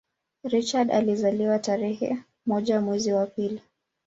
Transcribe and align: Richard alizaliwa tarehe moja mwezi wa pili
Richard 0.43 0.91
alizaliwa 0.91 1.59
tarehe 1.59 2.17
moja 2.45 2.81
mwezi 2.81 3.13
wa 3.13 3.25
pili 3.27 3.61